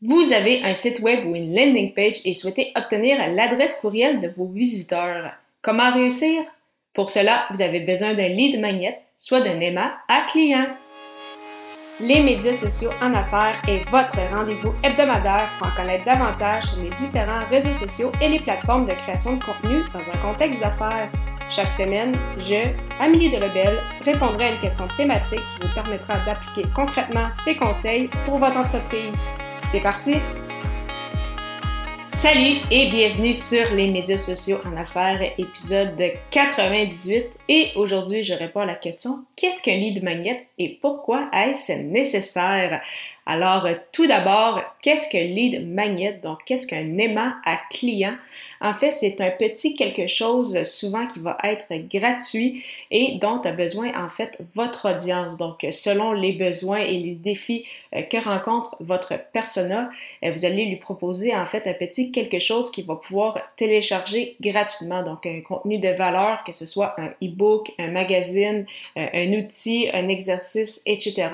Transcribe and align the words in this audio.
Vous 0.00 0.32
avez 0.32 0.62
un 0.62 0.74
site 0.74 1.00
web 1.00 1.26
ou 1.26 1.34
une 1.34 1.52
landing 1.56 1.92
page 1.92 2.20
et 2.24 2.32
souhaitez 2.32 2.70
obtenir 2.76 3.18
l'adresse 3.32 3.80
courriel 3.80 4.20
de 4.20 4.28
vos 4.28 4.46
visiteurs. 4.46 5.32
Comment 5.60 5.92
réussir? 5.92 6.40
Pour 6.94 7.10
cela, 7.10 7.46
vous 7.50 7.60
avez 7.62 7.80
besoin 7.80 8.14
d'un 8.14 8.28
lead 8.28 8.60
magnet, 8.60 9.00
soit 9.16 9.40
d'un 9.40 9.58
aimant 9.58 9.90
à 10.06 10.20
client. 10.30 10.68
Les 11.98 12.20
médias 12.20 12.54
sociaux 12.54 12.92
en 13.02 13.12
affaires 13.12 13.60
est 13.66 13.82
votre 13.90 14.16
rendez-vous 14.32 14.72
hebdomadaire 14.84 15.50
pour 15.58 15.66
en 15.66 15.74
connaître 15.74 16.04
davantage 16.04 16.66
sur 16.66 16.80
les 16.80 16.90
différents 16.90 17.48
réseaux 17.50 17.74
sociaux 17.74 18.12
et 18.22 18.28
les 18.28 18.38
plateformes 18.38 18.86
de 18.86 18.92
création 18.92 19.34
de 19.34 19.42
contenu 19.42 19.82
dans 19.92 20.08
un 20.08 20.18
contexte 20.18 20.60
d'affaires. 20.60 21.10
Chaque 21.48 21.72
semaine, 21.72 22.16
je, 22.38 22.68
Amélie 23.00 23.32
Delebel, 23.32 23.80
répondrai 24.04 24.44
à 24.44 24.52
une 24.52 24.60
question 24.60 24.86
thématique 24.96 25.40
qui 25.40 25.66
vous 25.66 25.74
permettra 25.74 26.24
d'appliquer 26.24 26.68
concrètement 26.72 27.30
ces 27.32 27.56
conseils 27.56 28.08
pour 28.26 28.38
votre 28.38 28.58
entreprise. 28.58 29.26
C'est 29.70 29.82
parti! 29.82 30.14
Salut 32.08 32.56
et 32.70 32.90
bienvenue 32.90 33.34
sur 33.34 33.70
les 33.74 33.90
médias 33.90 34.16
sociaux 34.16 34.56
en 34.64 34.74
affaires, 34.78 35.20
épisode 35.36 36.02
98. 36.30 37.26
Et 37.50 37.72
aujourd'hui, 37.76 38.22
je 38.22 38.32
réponds 38.32 38.60
à 38.60 38.66
la 38.66 38.76
question 38.76 39.26
qu'est-ce 39.36 39.62
qu'un 39.62 39.76
lead 39.76 40.02
magnet 40.02 40.48
et 40.56 40.78
pourquoi 40.80 41.28
est-ce 41.34 41.74
nécessaire? 41.74 42.80
Alors, 43.30 43.66
euh, 43.66 43.74
tout 43.92 44.06
d'abord, 44.06 44.62
qu'est-ce 44.80 45.10
que 45.10 45.18
lead 45.18 45.68
magnet? 45.68 46.18
Donc, 46.22 46.38
qu'est-ce 46.46 46.66
qu'un 46.66 46.96
aimant 46.96 47.32
à 47.44 47.58
client? 47.70 48.14
En 48.62 48.72
fait, 48.72 48.90
c'est 48.90 49.20
un 49.20 49.30
petit 49.30 49.76
quelque 49.76 50.06
chose 50.06 50.62
souvent 50.62 51.06
qui 51.06 51.18
va 51.18 51.36
être 51.44 51.66
gratuit 51.90 52.64
et 52.90 53.18
dont 53.20 53.38
a 53.42 53.52
besoin, 53.52 53.92
en 54.02 54.08
fait, 54.08 54.38
votre 54.54 54.90
audience. 54.90 55.36
Donc, 55.36 55.66
selon 55.70 56.12
les 56.12 56.32
besoins 56.32 56.78
et 56.78 56.98
les 56.98 57.14
défis 57.16 57.66
euh, 57.94 58.00
que 58.00 58.16
rencontre 58.16 58.76
votre 58.80 59.12
persona, 59.34 59.90
euh, 60.24 60.32
vous 60.32 60.46
allez 60.46 60.64
lui 60.64 60.76
proposer, 60.76 61.36
en 61.36 61.44
fait, 61.44 61.66
un 61.66 61.74
petit 61.74 62.10
quelque 62.10 62.38
chose 62.38 62.70
qui 62.70 62.80
va 62.80 62.96
pouvoir 62.96 63.38
télécharger 63.58 64.36
gratuitement. 64.40 65.02
Donc, 65.02 65.26
un 65.26 65.42
contenu 65.42 65.76
de 65.76 65.90
valeur, 65.90 66.44
que 66.44 66.54
ce 66.54 66.64
soit 66.64 66.98
un 66.98 67.08
e-book, 67.22 67.72
un 67.78 67.90
magazine, 67.90 68.64
un 68.96 69.32
outil, 69.34 69.90
un 69.92 70.08
exercice, 70.08 70.80
etc. 70.86 71.28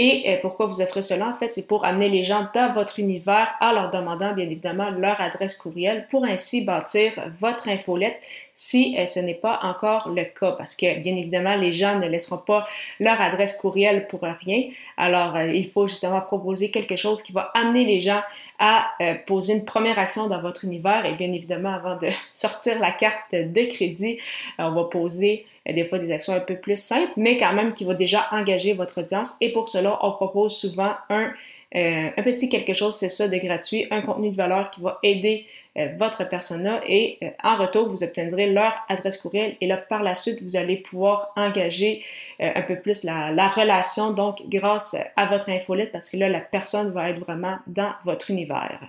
Et 0.00 0.22
euh, 0.28 0.36
pourquoi 0.40 0.66
vous 0.66 0.80
offrez 0.80 1.02
cela? 1.02 1.26
En 1.26 1.34
fait, 1.34 1.52
c'est 1.52 1.66
pour 1.66 1.84
amener 1.84 2.08
les 2.08 2.22
gens 2.22 2.46
dans 2.54 2.72
votre 2.72 3.00
univers 3.00 3.52
en 3.60 3.72
leur 3.72 3.90
demandant 3.90 4.32
bien 4.32 4.44
évidemment 4.44 4.90
leur 4.90 5.20
adresse 5.20 5.56
courriel 5.56 6.06
pour 6.08 6.24
ainsi 6.24 6.64
bâtir 6.64 7.12
votre 7.40 7.68
infolette 7.68 8.20
si 8.60 8.96
euh, 8.98 9.06
ce 9.06 9.20
n'est 9.20 9.36
pas 9.36 9.60
encore 9.62 10.08
le 10.08 10.24
cas. 10.24 10.50
Parce 10.50 10.74
que 10.74 10.98
bien 10.98 11.16
évidemment, 11.16 11.54
les 11.54 11.72
gens 11.72 11.96
ne 12.00 12.08
laisseront 12.08 12.38
pas 12.38 12.66
leur 12.98 13.20
adresse 13.20 13.56
courriel 13.56 14.08
pour 14.08 14.22
rien. 14.22 14.64
Alors, 14.96 15.36
euh, 15.36 15.46
il 15.46 15.70
faut 15.70 15.86
justement 15.86 16.20
proposer 16.20 16.72
quelque 16.72 16.96
chose 16.96 17.22
qui 17.22 17.30
va 17.30 17.52
amener 17.54 17.84
les 17.84 18.00
gens 18.00 18.20
à 18.58 18.90
poser 19.28 19.52
une 19.52 19.64
première 19.64 20.00
action 20.00 20.26
dans 20.26 20.42
votre 20.42 20.64
univers. 20.64 21.06
Et 21.06 21.14
bien 21.14 21.32
évidemment, 21.32 21.72
avant 21.72 21.96
de 21.96 22.08
sortir 22.32 22.80
la 22.80 22.90
carte 22.90 23.32
de 23.32 23.70
crédit, 23.70 24.18
on 24.58 24.72
va 24.72 24.84
poser 24.84 25.46
des 25.64 25.84
fois 25.84 26.00
des 26.00 26.10
actions 26.10 26.32
un 26.32 26.40
peu 26.40 26.56
plus 26.56 26.74
simples, 26.74 27.12
mais 27.16 27.36
quand 27.38 27.52
même 27.52 27.72
qui 27.74 27.84
va 27.84 27.94
déjà 27.94 28.26
engager 28.32 28.72
votre 28.72 29.02
audience. 29.02 29.34
Et 29.40 29.52
pour 29.52 29.68
cela, 29.68 30.00
on 30.02 30.10
propose 30.10 30.56
souvent 30.56 30.94
un, 31.08 31.30
euh, 31.74 32.08
un 32.16 32.22
petit 32.22 32.48
quelque 32.48 32.72
chose, 32.72 32.96
c'est 32.96 33.10
ça, 33.10 33.28
de 33.28 33.36
gratuit, 33.36 33.86
un 33.90 34.00
contenu 34.00 34.30
de 34.30 34.36
valeur 34.36 34.70
qui 34.70 34.80
va 34.80 34.98
aider 35.02 35.44
euh, 35.44 35.57
votre 35.96 36.28
persona 36.28 36.80
et 36.86 37.18
euh, 37.22 37.30
en 37.42 37.56
retour, 37.56 37.88
vous 37.88 38.02
obtiendrez 38.02 38.50
leur 38.50 38.74
adresse 38.88 39.18
courriel 39.18 39.56
et 39.60 39.66
là, 39.66 39.76
par 39.76 40.02
la 40.02 40.14
suite, 40.14 40.42
vous 40.42 40.56
allez 40.56 40.76
pouvoir 40.76 41.32
engager 41.36 42.04
un 42.40 42.62
peu 42.62 42.76
plus 42.76 43.04
la, 43.04 43.32
la, 43.32 43.48
relation, 43.48 44.12
donc 44.12 44.42
grâce 44.48 44.96
à 45.16 45.26
votre 45.26 45.48
infolette, 45.48 45.90
parce 45.90 46.08
que 46.08 46.16
là, 46.16 46.28
la 46.28 46.40
personne 46.40 46.92
va 46.92 47.10
être 47.10 47.18
vraiment 47.18 47.58
dans 47.66 47.92
votre 48.04 48.30
univers 48.30 48.80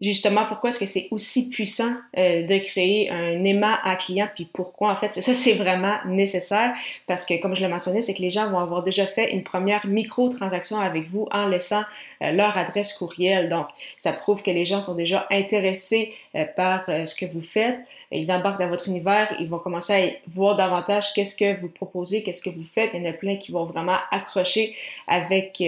justement 0.00 0.46
pourquoi 0.46 0.70
est-ce 0.70 0.78
que 0.78 0.86
c'est 0.86 1.08
aussi 1.10 1.50
puissant 1.50 1.92
euh, 2.16 2.42
de 2.42 2.58
créer 2.58 3.10
un 3.10 3.44
aimant 3.44 3.76
à 3.84 3.96
client 3.96 4.28
puis 4.34 4.48
pourquoi 4.50 4.90
en 4.92 4.96
fait 4.96 5.14
ça 5.14 5.34
c'est 5.34 5.54
vraiment 5.54 5.96
nécessaire. 6.06 6.72
Parce 7.06 7.26
que 7.26 7.40
comme 7.40 7.54
je 7.54 7.60
l'ai 7.60 7.68
mentionné 7.68 8.02
c'est 8.02 8.14
que 8.14 8.22
les 8.22 8.30
gens 8.30 8.50
vont 8.50 8.58
avoir 8.58 8.82
déjà 8.82 9.06
fait 9.06 9.32
une 9.32 9.42
première 9.42 9.86
micro 9.86 10.28
transaction 10.28 10.78
avec 10.78 11.08
vous 11.10 11.28
en 11.30 11.46
laissant 11.46 11.82
euh, 12.22 12.32
leur 12.32 12.56
adresse 12.56 12.94
courriel. 12.94 13.48
Donc 13.48 13.66
ça 13.98 14.12
prouve 14.12 14.42
que 14.42 14.50
les 14.50 14.64
gens 14.64 14.80
sont 14.80 14.94
déjà 14.94 15.26
intéressés 15.30 16.14
euh, 16.34 16.44
par 16.56 16.84
ce 16.86 17.14
que 17.14 17.26
vous 17.26 17.42
faites. 17.42 17.78
Ils 18.12 18.32
embarquent 18.32 18.58
dans 18.58 18.68
votre 18.68 18.88
univers, 18.88 19.36
ils 19.38 19.48
vont 19.48 19.60
commencer 19.60 19.92
à 19.92 20.30
voir 20.34 20.56
davantage 20.56 21.12
qu'est-ce 21.14 21.36
que 21.36 21.60
vous 21.60 21.68
proposez, 21.68 22.24
qu'est-ce 22.24 22.42
que 22.42 22.50
vous 22.50 22.64
faites. 22.64 22.90
Il 22.92 23.02
y 23.02 23.06
en 23.06 23.10
a 23.10 23.12
plein 23.12 23.36
qui 23.36 23.52
vont 23.52 23.64
vraiment 23.64 23.98
accrocher 24.10 24.74
avec 25.06 25.62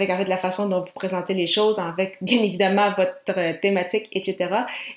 avec 0.00 0.28
la 0.28 0.36
façon 0.36 0.68
dont 0.68 0.80
vous 0.80 0.92
présentez 0.94 1.34
les 1.34 1.46
choses, 1.46 1.78
avec 1.78 2.16
bien 2.22 2.42
évidemment 2.42 2.90
votre 2.96 3.38
euh, 3.38 3.52
thématique, 3.60 4.08
etc. 4.12 4.48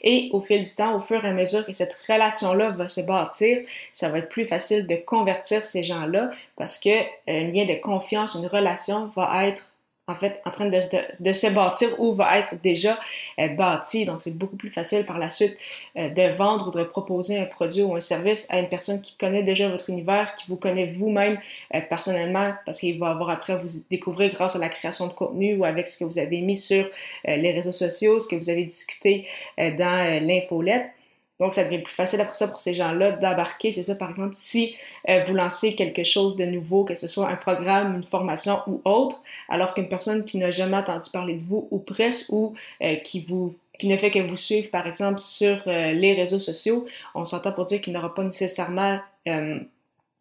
Et 0.01 0.29
au 0.31 0.41
fil 0.41 0.63
du 0.63 0.75
temps, 0.75 0.95
au 0.95 1.01
fur 1.01 1.23
et 1.23 1.29
à 1.29 1.33
mesure 1.33 1.65
que 1.65 1.71
cette 1.71 1.97
relation-là 2.07 2.71
va 2.71 2.87
se 2.87 3.01
bâtir, 3.01 3.59
ça 3.93 4.09
va 4.09 4.19
être 4.19 4.29
plus 4.29 4.45
facile 4.45 4.87
de 4.87 4.95
convertir 4.95 5.65
ces 5.65 5.83
gens-là 5.83 6.31
parce 6.57 6.79
que 6.79 6.89
euh, 6.89 7.03
un 7.27 7.51
lien 7.51 7.65
de 7.65 7.79
confiance, 7.81 8.35
une 8.35 8.47
relation 8.47 9.07
va 9.15 9.47
être 9.47 9.69
en 10.07 10.15
fait 10.15 10.41
en 10.45 10.51
train 10.51 10.65
de, 10.65 10.79
de, 11.19 11.31
se 11.31 11.47
bâtir 11.53 11.89
ou 11.99 12.13
va 12.13 12.39
être 12.39 12.55
déjà 12.63 12.99
euh, 13.39 13.47
bâti. 13.49 14.05
Donc, 14.05 14.21
c'est 14.21 14.37
beaucoup 14.37 14.55
plus 14.55 14.69
facile 14.69 15.03
par 15.05 15.17
la 15.17 15.29
suite 15.29 15.57
euh, 15.97 16.09
de 16.09 16.35
vendre 16.35 16.67
ou 16.67 16.71
de 16.77 16.83
proposer 16.83 17.39
un 17.39 17.45
produit 17.45 17.81
ou 17.81 17.95
un 17.95 17.99
service 17.99 18.45
à 18.49 18.59
une 18.59 18.69
personne 18.69 19.01
qui 19.01 19.15
connaît 19.17 19.43
déjà 19.43 19.67
votre 19.67 19.89
univers, 19.89 20.35
qui 20.35 20.45
vous 20.47 20.57
connaît 20.57 20.91
vous-même 20.91 21.39
euh, 21.73 21.81
personnellement, 21.89 22.53
parce 22.65 22.79
qu'il 22.79 22.99
va 22.99 23.09
avoir 23.09 23.31
après 23.31 23.53
à 23.53 23.57
vous 23.57 23.67
découvrir 23.89 24.31
grâce 24.33 24.55
à 24.55 24.59
la 24.59 24.69
création 24.69 25.07
de 25.07 25.13
contenu 25.13 25.55
ou 25.55 25.65
avec 25.65 25.87
ce 25.87 25.97
que 25.97 26.05
vous 26.05 26.19
avez 26.19 26.41
mis 26.41 26.57
sur 26.57 26.87
les 27.25 27.51
réseaux 27.51 27.71
sociaux, 27.71 28.19
ce 28.19 28.27
que 28.27 28.35
vous 28.35 28.49
avez 28.49 28.63
discuté 28.63 29.27
dans 29.57 30.21
l'infolette. 30.21 30.89
Donc, 31.39 31.53
ça 31.53 31.65
devient 31.65 31.81
plus 31.81 31.93
facile 31.93 32.21
après 32.21 32.35
ça 32.35 32.47
pour 32.47 32.59
ces 32.59 32.73
gens-là 32.73 33.13
d'embarquer. 33.13 33.71
C'est 33.71 33.83
ça, 33.83 33.95
par 33.95 34.09
exemple, 34.09 34.33
si 34.33 34.75
euh, 35.09 35.23
vous 35.27 35.33
lancez 35.33 35.75
quelque 35.75 36.03
chose 36.03 36.35
de 36.35 36.45
nouveau, 36.45 36.85
que 36.85 36.95
ce 36.95 37.07
soit 37.07 37.27
un 37.27 37.35
programme, 37.35 37.95
une 37.95 38.03
formation 38.03 38.59
ou 38.67 38.81
autre, 38.85 39.21
alors 39.49 39.73
qu'une 39.73 39.89
personne 39.89 40.23
qui 40.23 40.37
n'a 40.37 40.51
jamais 40.51 40.77
entendu 40.77 41.09
parler 41.11 41.35
de 41.35 41.43
vous 41.43 41.67
ou 41.71 41.79
presque 41.79 42.31
ou 42.31 42.53
euh, 42.81 42.95
qui 42.97 43.25
vous 43.27 43.55
qui 43.77 43.89
ne 43.89 43.97
fait 43.97 44.09
que 44.09 44.19
vous 44.19 44.37
suivre, 44.37 44.71
par 44.71 44.87
exemple, 44.87 45.19
sur 45.19 45.61
euh, 45.67 45.91
les 45.91 46.13
réseaux 46.13 46.39
sociaux, 46.39 46.85
on 47.13 47.25
s'entend 47.25 47.51
pour 47.51 47.65
dire 47.65 47.81
qu'il 47.81 47.91
n'aura 47.91 48.13
pas 48.13 48.23
nécessairement 48.23 49.01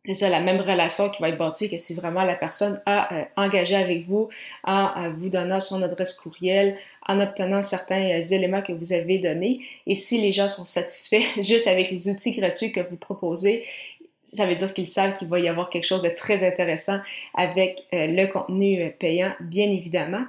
c'est 0.06 0.14
ça, 0.14 0.28
la 0.28 0.40
même 0.40 0.60
relation 0.60 1.08
qui 1.08 1.22
va 1.22 1.30
être 1.30 1.38
bâtie 1.38 1.70
que 1.70 1.78
si 1.78 1.94
vraiment 1.94 2.24
la 2.24 2.34
personne 2.34 2.80
a 2.84 3.14
euh, 3.14 3.24
engagé 3.36 3.74
avec 3.74 4.06
vous 4.06 4.28
en 4.62 4.90
euh, 4.98 5.10
vous 5.10 5.30
donnant 5.30 5.60
son 5.60 5.82
adresse 5.82 6.12
courriel, 6.12 6.76
en 7.06 7.20
obtenant 7.20 7.62
certains 7.62 8.10
euh, 8.10 8.20
éléments 8.20 8.60
que 8.60 8.72
vous 8.72 8.92
avez 8.92 9.18
donnés. 9.18 9.60
Et 9.86 9.94
si 9.94 10.20
les 10.20 10.30
gens 10.30 10.48
sont 10.48 10.66
satisfaits 10.66 11.22
juste 11.42 11.68
avec 11.68 11.90
les 11.90 12.10
outils 12.10 12.32
gratuits 12.32 12.70
que 12.70 12.80
vous 12.80 12.96
proposez, 12.96 13.64
ça 14.24 14.46
veut 14.46 14.56
dire 14.56 14.74
qu'ils 14.74 14.86
savent 14.86 15.16
qu'il 15.16 15.28
va 15.28 15.38
y 15.38 15.48
avoir 15.48 15.70
quelque 15.70 15.86
chose 15.86 16.02
de 16.02 16.10
très 16.10 16.46
intéressant 16.46 16.98
avec 17.34 17.84
le 17.92 18.26
contenu 18.26 18.90
payant, 18.98 19.32
bien 19.40 19.70
évidemment. 19.70 20.24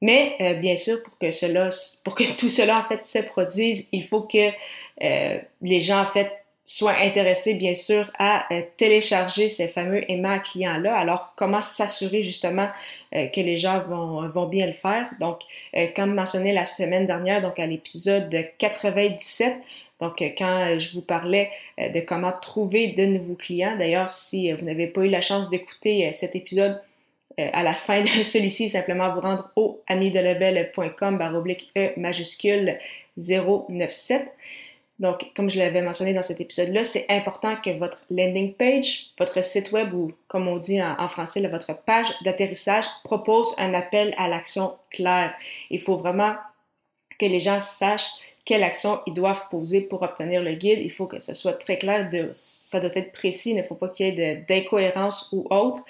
Mais 0.00 0.36
bien 0.60 0.76
sûr, 0.76 1.02
pour 1.02 1.16
que 1.18 1.30
cela, 1.30 1.70
pour 2.04 2.14
que 2.14 2.24
tout 2.36 2.50
cela 2.50 2.78
en 2.78 2.84
fait 2.88 3.04
se 3.04 3.18
produise, 3.20 3.88
il 3.90 4.04
faut 4.06 4.20
que 4.20 4.50
les 5.00 5.80
gens 5.80 6.02
en 6.02 6.12
fait 6.12 6.30
soit 6.66 6.96
intéressé, 7.00 7.54
bien 7.54 7.74
sûr, 7.74 8.10
à 8.18 8.52
euh, 8.52 8.62
télécharger 8.76 9.48
ces 9.48 9.68
fameux 9.68 10.10
aimants 10.10 10.38
clients-là. 10.38 10.96
Alors, 10.96 11.32
comment 11.36 11.60
s'assurer 11.62 12.22
justement 12.22 12.68
euh, 13.14 13.26
que 13.28 13.40
les 13.40 13.56
gens 13.56 13.80
vont, 13.80 14.28
vont 14.28 14.46
bien 14.46 14.66
le 14.66 14.72
faire? 14.72 15.10
Donc, 15.20 15.40
euh, 15.76 15.88
comme 15.96 16.14
mentionné 16.14 16.52
la 16.52 16.64
semaine 16.64 17.06
dernière, 17.06 17.42
donc 17.42 17.58
à 17.58 17.66
l'épisode 17.66 18.34
97, 18.58 19.56
donc, 20.00 20.20
quand 20.36 20.80
je 20.80 20.94
vous 20.94 21.02
parlais 21.02 21.48
de 21.78 22.00
comment 22.00 22.32
trouver 22.32 22.88
de 22.88 23.04
nouveaux 23.04 23.36
clients, 23.36 23.76
d'ailleurs, 23.78 24.10
si 24.10 24.50
vous 24.50 24.64
n'avez 24.64 24.88
pas 24.88 25.02
eu 25.02 25.08
la 25.08 25.20
chance 25.20 25.48
d'écouter 25.48 26.12
cet 26.12 26.34
épisode, 26.34 26.82
à 27.38 27.62
la 27.62 27.72
fin 27.72 28.02
de 28.02 28.06
celui-ci, 28.24 28.68
simplement 28.68 29.14
vous 29.14 29.20
rendre 29.20 29.52
au 29.54 29.80
amidelebel.com 29.86 31.18
baroblique 31.18 31.70
E 31.76 31.92
majuscule 31.96 32.80
097. 33.16 34.26
Donc, 35.02 35.32
comme 35.34 35.50
je 35.50 35.58
l'avais 35.58 35.82
mentionné 35.82 36.14
dans 36.14 36.22
cet 36.22 36.40
épisode-là, 36.40 36.84
c'est 36.84 37.06
important 37.08 37.56
que 37.56 37.76
votre 37.76 38.04
landing 38.08 38.54
page, 38.54 39.08
votre 39.18 39.42
site 39.42 39.72
web 39.72 39.92
ou, 39.92 40.12
comme 40.28 40.46
on 40.46 40.58
dit 40.58 40.80
en, 40.80 41.08
français, 41.08 41.44
votre 41.48 41.74
page 41.74 42.06
d'atterrissage 42.24 42.86
propose 43.02 43.52
un 43.58 43.74
appel 43.74 44.14
à 44.16 44.28
l'action 44.28 44.76
claire. 44.92 45.34
Il 45.70 45.80
faut 45.80 45.96
vraiment 45.96 46.36
que 47.18 47.26
les 47.26 47.40
gens 47.40 47.60
sachent 47.60 48.12
quelle 48.44 48.62
action 48.62 49.00
ils 49.08 49.12
doivent 49.12 49.48
poser 49.50 49.80
pour 49.80 50.02
obtenir 50.02 50.40
le 50.40 50.54
guide. 50.54 50.78
Il 50.80 50.92
faut 50.92 51.06
que 51.06 51.18
ce 51.18 51.34
soit 51.34 51.54
très 51.54 51.78
clair, 51.78 52.08
ça 52.32 52.78
doit 52.78 52.90
être 52.94 53.10
précis, 53.10 53.50
il 53.50 53.56
ne 53.56 53.62
faut 53.64 53.74
pas 53.74 53.88
qu'il 53.88 54.06
y 54.06 54.20
ait 54.20 54.44
d'incohérence 54.48 55.28
ou 55.32 55.48
autre. 55.50 55.80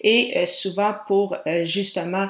Et 0.00 0.32
euh, 0.38 0.46
souvent 0.46 0.94
pour 1.06 1.36
euh, 1.46 1.66
justement 1.66 2.28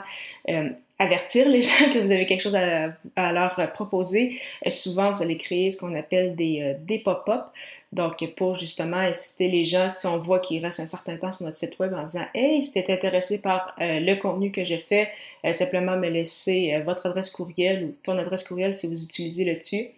euh, 0.49 0.71
avertir 1.03 1.49
les 1.49 1.63
gens 1.63 1.93
que 1.93 1.99
vous 1.99 2.11
avez 2.11 2.27
quelque 2.27 2.43
chose 2.43 2.55
à, 2.55 3.33
leur 3.33 3.73
proposer. 3.73 4.41
Euh, 4.67 4.71
souvent, 4.71 5.13
vous 5.13 5.23
allez 5.23 5.37
créer 5.37 5.71
ce 5.71 5.79
qu'on 5.79 5.95
appelle 5.95 6.37
des, 6.37 6.63
euh, 6.63 6.75
des 6.81 6.99
pop-up. 6.99 7.45
Donc, 7.93 8.25
pour 8.37 8.55
justement 8.55 8.97
inciter 8.97 9.49
les 9.49 9.67
gens, 9.67 9.91
si 9.91 10.07
on 10.07 10.17
voit 10.17 10.41
qu'ils 10.41 10.65
restent 10.65 10.81
un 10.81 10.87
certain 10.87 11.17
temps 11.17 11.33
sur 11.33 11.45
notre 11.45 11.59
site 11.59 11.79
web 11.79 11.93
en 11.93 12.05
disant 12.05 12.25
Hey, 12.35 12.63
si 12.63 12.73
tu 12.73 12.79
es 12.79 12.91
intéressé 12.91 13.43
par 13.43 13.75
euh, 13.81 14.01
le 14.01 14.15
contenu 14.17 14.51
que 14.51 14.65
j'ai 14.65 14.79
fait, 14.79 15.11
simplement 15.53 15.97
me 15.97 16.09
laisser 16.09 16.81
votre 16.87 17.07
adresse 17.07 17.31
courriel 17.31 17.85
ou 17.85 17.95
ton 18.03 18.17
adresse 18.17 18.45
courriel 18.45 18.73
si 18.73 18.87
vous 18.87 19.03
utilisez 19.03 19.45
le 19.45 19.57
dessus 19.57 19.89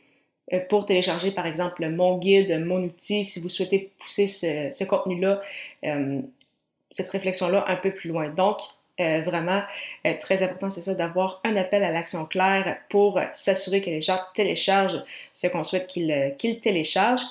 pour 0.68 0.86
télécharger 0.86 1.30
par 1.30 1.46
exemple 1.46 1.88
mon 1.88 2.18
guide, 2.18 2.64
mon 2.64 2.82
outil, 2.82 3.24
si 3.24 3.40
vous 3.40 3.48
souhaitez 3.48 3.90
pousser 3.98 4.26
ce, 4.26 4.68
ce 4.72 4.84
contenu-là, 4.84 5.42
cette 6.90 7.08
réflexion-là 7.10 7.64
un 7.68 7.76
peu 7.76 7.92
plus 7.92 8.08
loin. 8.08 8.30
Donc, 8.30 8.58
euh, 9.00 9.22
vraiment 9.22 9.60
euh, 10.06 10.14
très 10.20 10.42
important, 10.44 10.70
c'est 10.70 10.82
ça, 10.82 10.94
d'avoir 10.94 11.40
un 11.44 11.56
appel 11.56 11.82
à 11.82 11.90
l'action 11.90 12.26
claire 12.26 12.78
pour 12.90 13.20
s'assurer 13.32 13.82
que 13.82 13.90
les 13.90 14.02
gens 14.02 14.20
téléchargent 14.34 15.02
ce 15.32 15.48
qu'on 15.48 15.64
souhaite 15.64 15.88
qu'ils 15.88 16.12
euh, 16.12 16.54
téléchargent. 16.62 17.24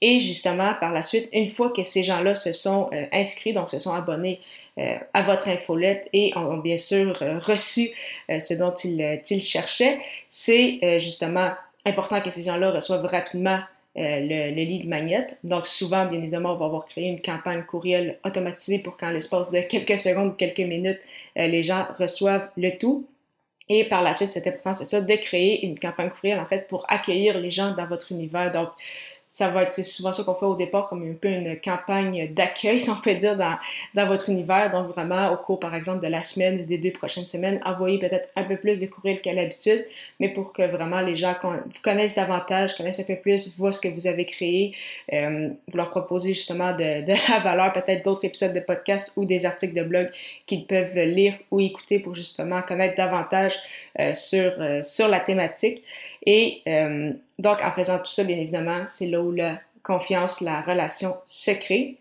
Et 0.00 0.20
justement, 0.20 0.74
par 0.78 0.92
la 0.92 1.02
suite, 1.02 1.28
une 1.32 1.48
fois 1.48 1.70
que 1.70 1.82
ces 1.82 2.04
gens-là 2.04 2.36
se 2.36 2.52
sont 2.52 2.88
inscrits, 3.10 3.52
donc 3.52 3.68
se 3.68 3.80
sont 3.80 3.92
abonnés 3.92 4.40
à 4.76 5.22
votre 5.22 5.48
infolette 5.48 6.08
et 6.12 6.32
ont, 6.36 6.58
bien 6.58 6.78
sûr 6.78 7.18
reçu 7.18 7.90
ce 8.28 8.54
dont 8.54 8.72
ils, 8.84 9.20
ils 9.28 9.42
cherchaient, 9.42 9.98
c'est 10.28 11.00
justement 11.00 11.50
important 11.84 12.20
que 12.20 12.30
ces 12.30 12.44
gens-là 12.44 12.70
reçoivent 12.70 13.06
rapidement 13.06 13.58
euh, 13.58 13.60
le, 13.98 14.50
le, 14.50 14.62
lead 14.62 14.88
magnet. 14.88 15.26
Donc, 15.42 15.66
souvent, 15.66 16.06
bien 16.06 16.18
évidemment, 16.18 16.52
on 16.52 16.56
va 16.56 16.66
avoir 16.66 16.86
créé 16.86 17.08
une 17.08 17.20
campagne 17.20 17.64
courriel 17.64 18.18
automatisée 18.24 18.78
pour 18.78 18.96
qu'en 18.96 19.10
l'espace 19.10 19.50
de 19.50 19.60
quelques 19.60 19.98
secondes 19.98 20.36
quelques 20.36 20.58
minutes, 20.58 21.00
euh, 21.36 21.46
les 21.46 21.62
gens 21.62 21.86
reçoivent 21.98 22.48
le 22.56 22.78
tout. 22.78 23.06
Et 23.68 23.84
par 23.84 24.02
la 24.02 24.14
suite, 24.14 24.28
c'est 24.28 24.46
important, 24.46 24.72
c'est 24.72 24.86
ça, 24.86 25.00
de 25.00 25.16
créer 25.16 25.66
une 25.66 25.78
campagne 25.78 26.10
courriel, 26.10 26.38
en 26.38 26.46
fait, 26.46 26.68
pour 26.68 26.86
accueillir 26.88 27.38
les 27.38 27.50
gens 27.50 27.74
dans 27.74 27.86
votre 27.86 28.12
univers. 28.12 28.52
Donc, 28.52 28.68
ça 29.28 29.48
va 29.48 29.64
être, 29.64 29.72
c'est 29.72 29.82
souvent 29.82 30.12
ça 30.12 30.24
qu'on 30.24 30.34
fait 30.34 30.46
au 30.46 30.56
départ, 30.56 30.88
comme 30.88 31.08
un 31.08 31.14
peu 31.14 31.28
une 31.28 31.60
campagne 31.60 32.32
d'accueil, 32.32 32.80
si 32.80 32.88
on 32.88 32.96
peut 32.96 33.14
dire, 33.14 33.36
dans, 33.36 33.56
dans 33.94 34.06
votre 34.06 34.30
univers. 34.30 34.70
Donc, 34.70 34.88
vraiment, 34.88 35.30
au 35.32 35.36
cours, 35.36 35.60
par 35.60 35.74
exemple, 35.74 36.02
de 36.02 36.10
la 36.10 36.22
semaine 36.22 36.60
ou 36.62 36.64
des 36.64 36.78
deux 36.78 36.92
prochaines 36.92 37.26
semaines, 37.26 37.60
envoyez 37.64 37.98
peut-être 37.98 38.30
un 38.36 38.44
peu 38.44 38.56
plus 38.56 38.80
de 38.80 38.86
courriels 38.86 39.20
qu'à 39.20 39.34
l'habitude, 39.34 39.84
mais 40.18 40.30
pour 40.30 40.54
que 40.54 40.62
vraiment 40.62 41.00
les 41.00 41.14
gens 41.14 41.34
vous 41.42 41.82
connaissent 41.82 42.16
davantage, 42.16 42.76
connaissent 42.76 43.00
un 43.00 43.04
peu 43.04 43.16
plus, 43.16 43.54
voient 43.58 43.72
ce 43.72 43.80
que 43.80 43.88
vous 43.88 44.06
avez 44.06 44.24
créé, 44.24 44.74
euh, 45.12 45.50
vous 45.68 45.76
leur 45.76 45.90
proposez 45.90 46.32
justement 46.32 46.72
de, 46.72 47.04
de 47.04 47.14
la 47.30 47.40
valeur, 47.40 47.72
peut-être 47.72 48.04
d'autres 48.04 48.24
épisodes 48.24 48.54
de 48.54 48.60
podcast 48.60 49.12
ou 49.16 49.26
des 49.26 49.44
articles 49.44 49.74
de 49.74 49.82
blog 49.82 50.08
qu'ils 50.46 50.64
peuvent 50.64 50.94
lire 50.94 51.34
ou 51.50 51.60
écouter 51.60 51.98
pour 51.98 52.14
justement 52.14 52.62
connaître 52.62 52.96
davantage 52.96 53.54
euh, 53.98 54.14
sur, 54.14 54.52
euh, 54.58 54.82
sur 54.82 55.08
la 55.08 55.20
thématique. 55.20 55.82
Et 56.30 56.60
euh, 56.68 57.14
donc, 57.38 57.62
en 57.64 57.72
faisant 57.72 57.98
tout 58.00 58.12
ça, 58.12 58.22
bien 58.22 58.36
évidemment, 58.36 58.84
c'est 58.86 59.06
là 59.06 59.22
où 59.22 59.32
la 59.32 59.58
confiance, 59.82 60.42
la 60.42 60.60
relation 60.60 61.16
se 61.24 61.52
crée. 61.52 61.96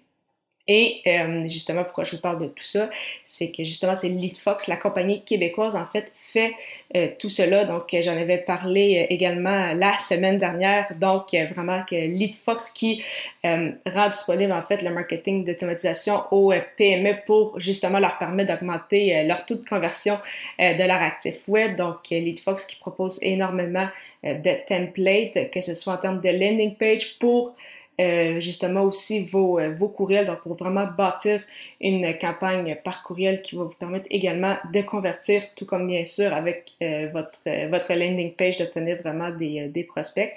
Et 0.67 1.01
euh, 1.07 1.47
justement, 1.47 1.85
pourquoi 1.85 2.03
je 2.03 2.11
vous 2.11 2.21
parle 2.21 2.41
de 2.41 2.47
tout 2.47 2.63
ça, 2.63 2.89
c'est 3.23 3.51
que 3.51 3.63
justement, 3.63 3.95
c'est 3.95 4.09
LeadFox, 4.09 4.67
la 4.67 4.75
compagnie 4.75 5.23
québécoise, 5.23 5.77
en 5.77 5.85
fait, 5.85 6.11
fait 6.33 6.53
euh, 6.95 7.07
tout 7.19 7.29
cela. 7.29 7.63
Donc, 7.63 7.95
j'en 8.01 8.17
avais 8.17 8.39
parlé 8.39 9.03
euh, 9.03 9.13
également 9.13 9.71
la 9.73 9.97
semaine 9.97 10.39
dernière. 10.39 10.87
Donc, 10.99 11.33
vraiment 11.53 11.83
que 11.89 11.95
LeadFox 11.95 12.71
qui 12.71 13.01
rend 13.43 14.09
disponible, 14.09 14.51
en 14.51 14.61
fait, 14.61 14.81
le 14.81 14.89
marketing 14.89 15.45
d'automatisation 15.45 16.23
aux 16.31 16.51
PME 16.77 17.25
pour 17.25 17.57
justement 17.61 17.99
leur 17.99 18.17
permettre 18.17 18.53
d'augmenter 18.53 19.23
leur 19.23 19.45
taux 19.45 19.55
de 19.55 19.65
conversion 19.65 20.19
de 20.59 20.85
leur 20.85 21.01
actif 21.01 21.47
web. 21.47 21.77
Donc, 21.77 22.09
LeadFox 22.11 22.65
qui 22.65 22.75
propose 22.75 23.23
énormément 23.23 23.87
de 24.23 24.67
templates, 24.67 25.49
que 25.51 25.61
ce 25.61 25.75
soit 25.75 25.93
en 25.93 25.97
termes 25.97 26.19
de 26.19 26.29
landing 26.29 26.75
page 26.75 27.17
pour 27.19 27.55
euh, 27.99 28.39
justement 28.39 28.83
aussi 28.83 29.25
vos, 29.25 29.59
euh, 29.59 29.73
vos 29.73 29.87
courriels, 29.87 30.27
donc 30.27 30.41
pour 30.41 30.55
vraiment 30.55 30.85
bâtir 30.85 31.41
une 31.81 32.15
campagne 32.19 32.77
par 32.83 33.01
courriel 33.01 33.41
qui 33.41 33.55
va 33.55 33.63
vous 33.63 33.75
permettre 33.79 34.05
également 34.11 34.55
de 34.71 34.81
convertir, 34.81 35.41
tout 35.55 35.65
comme 35.65 35.87
bien 35.87 36.05
sûr 36.05 36.31
avec 36.31 36.73
euh, 36.83 37.09
votre, 37.11 37.39
votre 37.69 37.93
landing 37.93 38.33
page, 38.33 38.57
d'obtenir 38.59 39.01
vraiment 39.01 39.31
des, 39.31 39.67
des 39.69 39.83
prospects. 39.83 40.31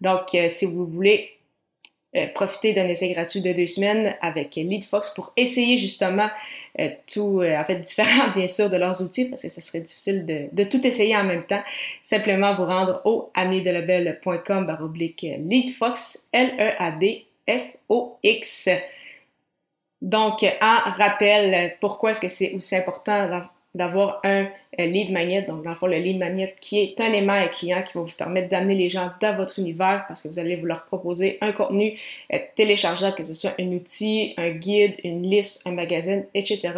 Donc, 0.00 0.36
si 0.48 0.64
vous 0.66 0.86
voulez 0.86 1.37
euh, 2.16 2.26
profiter 2.34 2.72
d'un 2.72 2.88
essai 2.88 3.12
gratuit 3.12 3.42
de 3.42 3.52
deux 3.52 3.66
semaines 3.66 4.16
avec 4.22 4.54
LeadFox 4.54 5.10
pour 5.10 5.30
essayer 5.36 5.76
justement 5.76 6.30
euh, 6.80 6.88
tout, 7.06 7.42
euh, 7.42 7.54
en 7.54 7.64
fait, 7.66 7.76
différent 7.82 8.30
bien 8.34 8.48
sûr 8.48 8.70
de 8.70 8.78
leurs 8.78 9.02
outils 9.02 9.28
parce 9.28 9.42
que 9.42 9.50
ce 9.50 9.60
serait 9.60 9.82
difficile 9.82 10.24
de, 10.24 10.64
tout 10.64 10.86
essayer 10.86 11.14
en 11.14 11.24
même 11.24 11.44
temps. 11.44 11.62
Simplement 12.02 12.54
vous 12.54 12.64
rendre 12.64 13.02
au 13.04 13.30
amiedelabel.com 13.34 14.66
baroblique 14.66 15.26
LeadFox, 15.38 16.24
L-E-A-D-F-O-X. 16.32 17.28
Donc, 20.00 20.46
en 20.62 20.90
rappel, 20.92 21.76
pourquoi 21.78 22.12
est-ce 22.12 22.20
que 22.20 22.28
c'est 22.28 22.52
aussi 22.52 22.74
important 22.74 23.48
d'avoir 23.78 24.20
un 24.24 24.42
euh, 24.78 24.84
lead 24.84 25.10
magnet, 25.10 25.42
donc 25.42 25.62
dans 25.64 25.70
le 25.70 25.76
fond 25.76 25.86
le 25.86 25.96
lead 25.96 26.18
magnet 26.18 26.54
qui 26.60 26.80
est 26.80 27.00
un 27.00 27.12
aimant 27.12 27.40
et 27.40 27.48
client 27.48 27.82
qui 27.82 27.94
va 27.94 28.02
vous 28.02 28.12
permettre 28.12 28.50
d'amener 28.50 28.74
les 28.74 28.90
gens 28.90 29.10
dans 29.22 29.34
votre 29.34 29.58
univers 29.58 30.04
parce 30.06 30.22
que 30.22 30.28
vous 30.28 30.38
allez 30.38 30.56
vous 30.56 30.66
leur 30.66 30.84
proposer 30.84 31.38
un 31.40 31.52
contenu 31.52 31.98
euh, 32.32 32.38
téléchargeable, 32.56 33.16
que 33.16 33.24
ce 33.24 33.34
soit 33.34 33.54
un 33.58 33.68
outil, 33.68 34.34
un 34.36 34.50
guide, 34.50 34.96
une 35.04 35.22
liste, 35.22 35.66
un 35.66 35.72
magazine, 35.72 36.26
etc., 36.34 36.72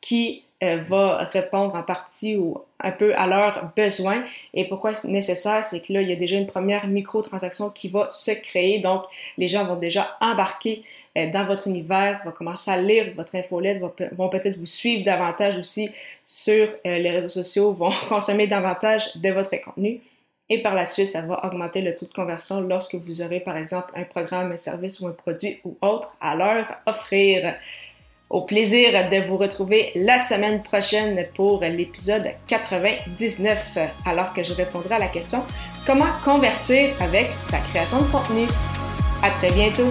qui 0.00 0.42
va 0.60 1.18
répondre 1.30 1.74
en 1.74 1.82
partie 1.82 2.36
ou 2.36 2.58
un 2.82 2.92
peu 2.92 3.14
à 3.16 3.26
leurs 3.26 3.70
besoins. 3.76 4.24
Et 4.54 4.66
pourquoi 4.68 4.94
c'est 4.94 5.08
nécessaire, 5.08 5.64
c'est 5.64 5.80
que 5.80 5.92
là, 5.92 6.02
il 6.02 6.08
y 6.08 6.12
a 6.12 6.16
déjà 6.16 6.36
une 6.36 6.46
première 6.46 6.86
micro-transaction 6.86 7.70
qui 7.70 7.88
va 7.88 8.08
se 8.10 8.32
créer. 8.32 8.78
Donc, 8.78 9.04
les 9.38 9.48
gens 9.48 9.66
vont 9.66 9.76
déjà 9.76 10.16
embarquer 10.20 10.82
euh, 11.16 11.30
dans 11.32 11.44
votre 11.44 11.66
univers, 11.66 12.20
vont 12.24 12.30
commencer 12.30 12.70
à 12.70 12.76
lire 12.76 13.12
votre 13.16 13.34
infolette, 13.34 13.80
vont, 13.80 14.28
peut-être 14.28 14.56
vous 14.58 14.66
suivre 14.66 15.04
davantage 15.04 15.58
aussi 15.58 15.90
sur 16.24 16.68
euh, 16.86 16.98
les 16.98 17.10
réseaux 17.10 17.28
sociaux, 17.28 17.72
vont 17.72 17.92
consommer 18.08 18.46
davantage 18.46 19.16
de 19.16 19.30
votre 19.30 19.50
contenu. 19.62 20.00
Et 20.48 20.62
par 20.62 20.74
la 20.74 20.84
suite, 20.84 21.06
ça 21.06 21.22
va 21.22 21.44
augmenter 21.46 21.80
le 21.80 21.94
taux 21.94 22.06
de 22.06 22.12
conversion 22.12 22.60
lorsque 22.60 22.96
vous 22.96 23.22
aurez, 23.22 23.38
par 23.38 23.56
exemple, 23.56 23.92
un 23.94 24.02
programme, 24.02 24.50
un 24.50 24.56
service 24.56 25.00
ou 25.00 25.06
un 25.06 25.12
produit 25.12 25.60
ou 25.64 25.76
autre 25.80 26.16
à 26.20 26.34
leur 26.34 26.66
offrir. 26.86 27.54
Au 28.30 28.42
plaisir 28.42 29.10
de 29.10 29.26
vous 29.26 29.36
retrouver 29.36 29.90
la 29.96 30.20
semaine 30.20 30.62
prochaine 30.62 31.26
pour 31.34 31.62
l'épisode 31.62 32.28
99, 32.46 33.76
alors 34.06 34.32
que 34.32 34.44
je 34.44 34.54
répondrai 34.54 34.94
à 34.94 34.98
la 35.00 35.08
question 35.08 35.44
comment 35.84 36.12
convertir 36.24 36.90
avec 37.00 37.32
sa 37.36 37.58
création 37.58 38.02
de 38.02 38.06
contenu? 38.06 38.46
À 39.20 39.30
très 39.30 39.50
bientôt! 39.50 39.90